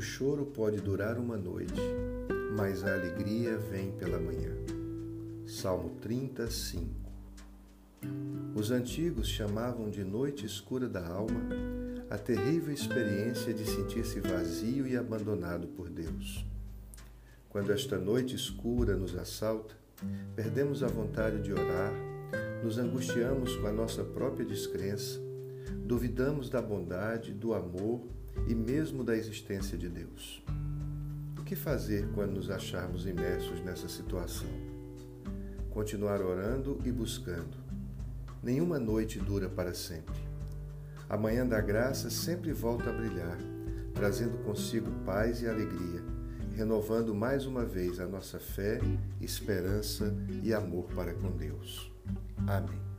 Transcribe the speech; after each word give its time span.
choro 0.00 0.44
pode 0.44 0.80
durar 0.80 1.18
uma 1.18 1.36
noite, 1.36 1.80
mas 2.56 2.84
a 2.84 2.92
alegria 2.92 3.56
vem 3.56 3.90
pela 3.92 4.18
manhã. 4.18 4.54
Salmo 5.46 5.96
35 6.00 6.86
Os 8.54 8.70
antigos 8.70 9.26
chamavam 9.26 9.88
de 9.88 10.04
noite 10.04 10.44
escura 10.44 10.86
da 10.86 11.04
alma 11.06 11.40
a 12.10 12.18
terrível 12.18 12.72
experiência 12.72 13.52
de 13.52 13.64
sentir-se 13.64 14.20
vazio 14.20 14.86
e 14.86 14.96
abandonado 14.96 15.66
por 15.68 15.88
Deus. 15.88 16.44
Quando 17.48 17.72
esta 17.72 17.98
noite 17.98 18.36
escura 18.36 18.94
nos 18.94 19.16
assalta, 19.16 19.74
perdemos 20.36 20.82
a 20.82 20.86
vontade 20.86 21.42
de 21.42 21.52
orar, 21.52 21.92
nos 22.62 22.78
angustiamos 22.78 23.56
com 23.56 23.66
a 23.66 23.72
nossa 23.72 24.04
própria 24.04 24.44
descrença, 24.44 25.18
duvidamos 25.84 26.50
da 26.50 26.60
bondade, 26.60 27.32
do 27.32 27.54
amor 27.54 28.06
e 28.46 28.54
mesmo 28.54 29.02
da 29.02 29.16
existência 29.16 29.76
de 29.76 29.88
Deus. 29.88 30.42
O 31.38 31.42
que 31.42 31.56
fazer 31.56 32.08
quando 32.14 32.34
nos 32.34 32.50
acharmos 32.50 33.06
imersos 33.06 33.60
nessa 33.60 33.88
situação? 33.88 34.48
Continuar 35.70 36.20
orando 36.20 36.80
e 36.84 36.92
buscando. 36.92 37.56
Nenhuma 38.42 38.78
noite 38.78 39.18
dura 39.18 39.48
para 39.48 39.74
sempre. 39.74 40.16
A 41.08 41.16
manhã 41.16 41.46
da 41.46 41.60
graça 41.60 42.10
sempre 42.10 42.52
volta 42.52 42.90
a 42.90 42.92
brilhar, 42.92 43.38
trazendo 43.94 44.38
consigo 44.44 44.90
paz 45.04 45.42
e 45.42 45.48
alegria 45.48 46.18
renovando 46.58 47.14
mais 47.14 47.46
uma 47.46 47.64
vez 47.64 48.00
a 48.00 48.06
nossa 48.08 48.40
fé, 48.40 48.80
esperança 49.20 50.12
e 50.42 50.52
amor 50.52 50.88
para 50.92 51.14
com 51.14 51.30
Deus. 51.30 51.92
Amém. 52.48 52.97